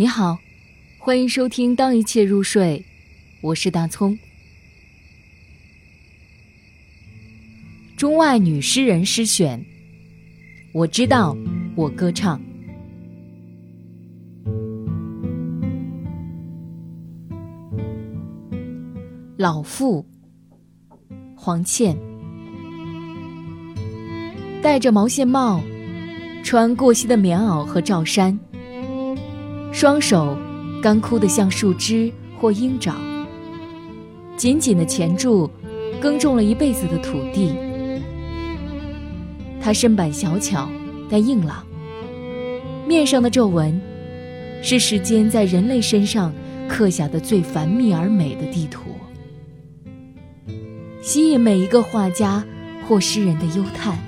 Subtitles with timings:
[0.00, 0.38] 你好，
[0.96, 2.84] 欢迎收听《当一切入睡》，
[3.40, 4.16] 我是大葱。
[7.96, 9.60] 中外女诗人诗选，
[10.72, 11.36] 我知道，
[11.74, 12.40] 我歌唱。
[19.36, 20.06] 老妇，
[21.34, 21.98] 黄倩，
[24.62, 25.60] 戴着毛线帽，
[26.44, 28.38] 穿过膝的棉袄和罩衫。
[29.72, 30.36] 双手
[30.82, 32.94] 干枯的像树枝或鹰爪，
[34.36, 35.50] 紧紧的钳住
[36.00, 37.52] 耕种了一辈子的土地。
[39.60, 40.68] 他身板小巧
[41.10, 41.64] 但硬朗，
[42.86, 43.80] 面上的皱纹
[44.62, 46.32] 是时间在人类身上
[46.68, 48.90] 刻下的最繁密而美的地图，
[51.02, 52.44] 吸引每一个画家
[52.88, 53.98] 或诗人的忧叹。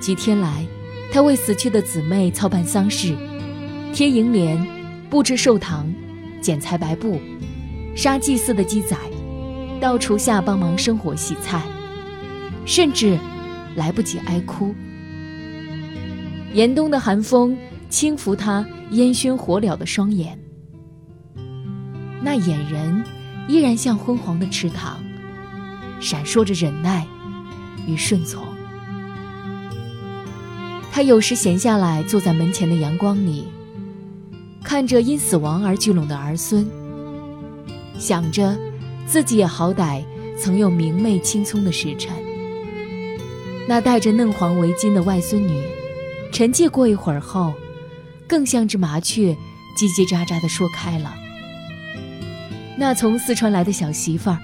[0.00, 0.66] 几天来。
[1.14, 3.16] 他为死去的姊妹操办丧事，
[3.92, 4.60] 贴楹联，
[5.08, 5.88] 布置寿堂，
[6.40, 7.20] 剪裁白布，
[7.94, 8.96] 杀祭祀的鸡仔，
[9.80, 11.62] 到厨下帮忙生火洗菜，
[12.66, 13.16] 甚至
[13.76, 14.74] 来不及哀哭。
[16.52, 17.56] 严冬的寒风
[17.88, 20.36] 轻拂他烟熏火燎的双眼，
[22.20, 23.04] 那眼仁
[23.46, 25.00] 依然像昏黄的池塘，
[26.00, 27.06] 闪烁着忍耐
[27.86, 28.53] 与顺从。
[30.94, 33.48] 他有时闲下来，坐在门前的阳光里，
[34.62, 36.64] 看着因死亡而聚拢的儿孙，
[37.98, 38.56] 想着
[39.04, 40.04] 自己也好歹
[40.38, 42.12] 曾有明媚青葱的时辰。
[43.66, 45.64] 那戴着嫩黄围巾的外孙女，
[46.30, 47.52] 沉寂过一会儿后，
[48.28, 49.36] 更像只麻雀，
[49.76, 51.12] 叽叽喳喳地说开了。
[52.78, 54.38] 那从四川来的小媳妇儿，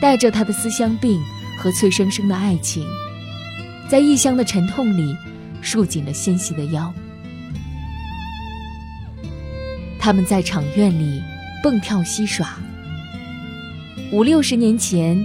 [0.00, 1.20] 带着她的思乡病
[1.58, 2.86] 和脆生生的爱情，
[3.88, 5.16] 在异乡的沉痛里。
[5.60, 6.92] 束紧了纤细的腰。
[9.98, 11.22] 他们在场院里
[11.62, 12.58] 蹦跳嬉耍。
[14.12, 15.24] 五六十年前，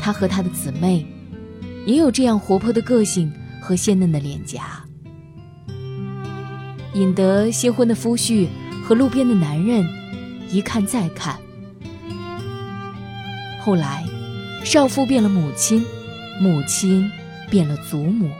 [0.00, 1.04] 他和他的姊妹
[1.86, 4.84] 也有这样活泼的个性和鲜嫩的脸颊，
[6.94, 8.46] 引得新婚的夫婿
[8.84, 9.88] 和路边的男人
[10.50, 11.38] 一看再看。
[13.62, 14.04] 后来，
[14.64, 15.84] 少妇变了母亲，
[16.40, 17.10] 母亲
[17.50, 18.30] 变了祖母。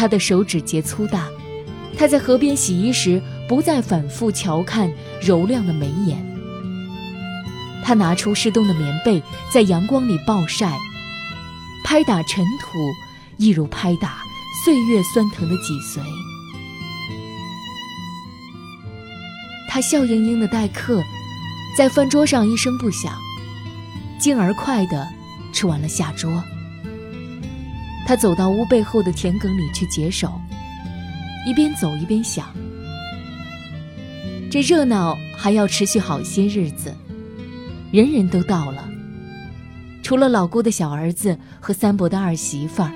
[0.00, 1.28] 他的手指节粗大，
[1.94, 4.90] 他在河边洗衣时不再反复瞧看
[5.20, 6.24] 柔亮的眉眼。
[7.84, 9.22] 他拿出湿冻的棉被，
[9.52, 10.74] 在阳光里暴晒，
[11.84, 12.78] 拍打尘土，
[13.36, 14.22] 一如拍打
[14.64, 16.00] 岁月酸疼的脊髓。
[19.68, 21.02] 他笑盈盈的待客，
[21.76, 23.12] 在饭桌上一声不响，
[24.18, 25.06] 静而快地
[25.52, 26.42] 吃完了下桌。
[28.10, 30.32] 他走到屋背后的田埂里去解手，
[31.46, 32.44] 一边走一边想：
[34.50, 36.92] 这热闹还要持续好些日子，
[37.92, 38.84] 人人都到了，
[40.02, 42.90] 除了老姑的小儿子和三伯的儿媳妇儿。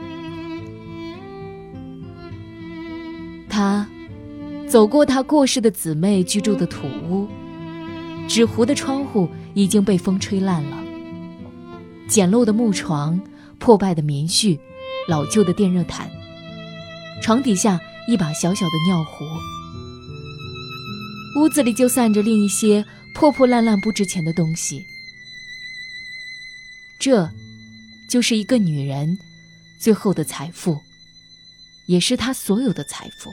[3.48, 3.86] 他
[4.66, 7.28] 走过他过世的姊妹居住的土屋，
[8.26, 10.76] 纸糊的窗户已经被风吹烂了，
[12.08, 13.20] 简陋的木床，
[13.60, 14.58] 破败的棉絮。
[15.06, 16.10] 老旧的电热毯，
[17.22, 19.24] 床底下一把小小的尿壶，
[21.38, 24.86] 屋子里就散着另一些破破烂烂、不值钱的东西。
[26.98, 27.28] 这，
[28.08, 29.18] 就是一个女人
[29.78, 30.80] 最后的财富，
[31.86, 33.30] 也是她所有的财富。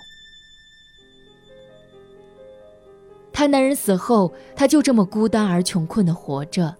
[3.32, 6.76] 她男人死后，她就这么孤单而穷困的活着，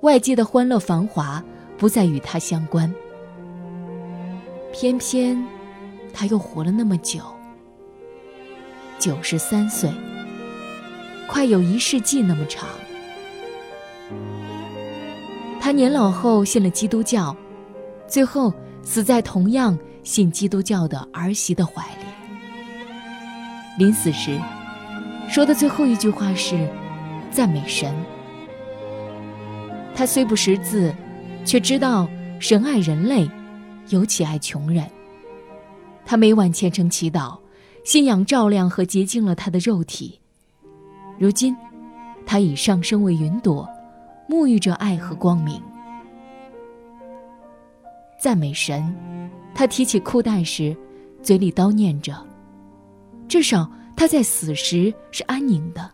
[0.00, 1.44] 外界的欢乐繁华
[1.76, 2.92] 不再与她相关。
[4.78, 5.42] 偏偏，
[6.12, 7.20] 他又活了那么久，
[8.98, 9.90] 九十三岁，
[11.26, 12.68] 快有一世纪那么长。
[15.58, 17.34] 他年老后信了基督教，
[18.06, 22.04] 最后死在同样信基督教的儿媳的怀里。
[23.78, 24.38] 临死时，
[25.26, 26.68] 说的最后一句话是
[27.30, 27.94] 赞美神。
[29.94, 30.94] 他虽不识字，
[31.46, 32.06] 却知道
[32.38, 33.26] 神爱人类。
[33.88, 34.84] 尤其爱穷人。
[36.04, 37.38] 他每晚虔诚祈祷，
[37.84, 40.20] 信仰照亮和洁净了他的肉体。
[41.18, 41.56] 如今，
[42.24, 43.68] 他已上升为云朵，
[44.28, 45.60] 沐浴着爱和光明。
[48.18, 48.94] 赞美神，
[49.54, 50.76] 他提起裤带时，
[51.22, 52.14] 嘴里叨念着
[53.28, 55.90] ：“至少他在死时是安宁的。”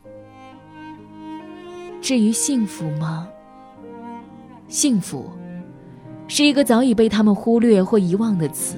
[2.00, 3.28] 至于幸福吗？
[4.68, 5.30] 幸福。
[6.28, 8.76] 是一个早已被他们忽略或遗忘的词。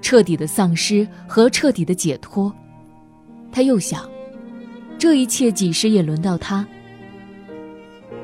[0.00, 2.52] 彻底的丧失和彻底的解脱。
[3.50, 4.08] 他又想，
[4.96, 6.66] 这一切几时也轮到他。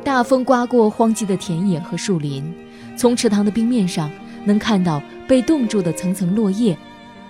[0.04, 2.54] 大风刮过荒寂的田野和树林，
[2.96, 4.10] 从池塘的冰面上
[4.44, 6.76] 能看到被冻住的层层落叶，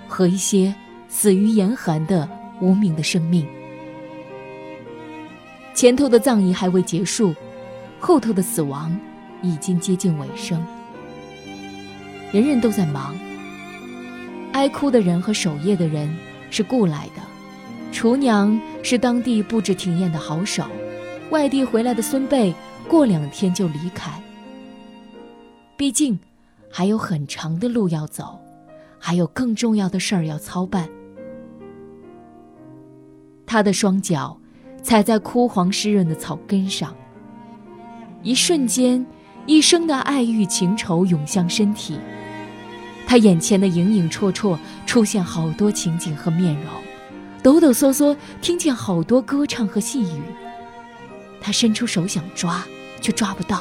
[0.07, 0.75] 和一些
[1.09, 2.29] 死于严寒的
[2.61, 3.47] 无名的生命。
[5.73, 7.35] 前头的葬仪还未结束，
[7.99, 8.97] 后头的死亡
[9.45, 10.65] 已经接近尾声。
[12.33, 13.15] 人人都在忙。
[14.53, 16.13] 哀哭的人和守夜的人
[16.51, 17.23] 是雇来的，
[17.93, 20.65] 厨娘是当地布置庭宴的好手，
[21.31, 22.55] 外地回来的孙辈
[22.89, 24.11] 过两天就离开。
[25.77, 26.19] 毕竟，
[26.71, 28.41] 还有很长的路要走，
[28.99, 30.89] 还有更重要的事儿要操办。
[33.47, 34.39] 他的双脚。
[34.83, 36.95] 踩在枯黄湿润的草根上，
[38.23, 39.07] 一瞬间，
[39.47, 41.99] 一生的爱欲情仇涌向身体。
[43.07, 46.65] 他眼前的影影绰绰出现好多情景和面容，
[47.43, 50.23] 抖抖嗦嗦听见好多歌唱和细语。
[51.41, 52.65] 他伸出手想抓，
[53.01, 53.59] 却抓不到；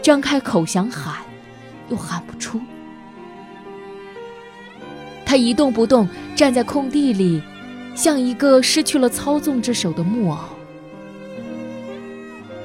[0.00, 1.16] 张开口想喊，
[1.88, 2.60] 又喊不出。
[5.26, 7.42] 他一动不动站在空地里。
[7.94, 10.38] 像一个失去了操纵之手的木偶，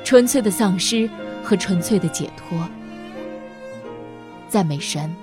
[0.03, 1.09] 纯粹的丧尸
[1.43, 2.57] 和纯粹的解脱。
[4.47, 5.13] 赞美神！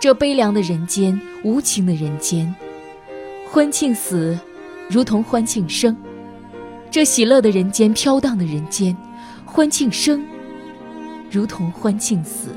[0.00, 2.54] 这悲凉的人间，无情的人间，
[3.50, 4.38] 欢庆死，
[4.88, 5.94] 如同欢庆生；
[6.90, 8.96] 这喜乐的人间，飘荡的人间，
[9.44, 10.24] 欢庆生，
[11.30, 12.50] 如同欢庆死。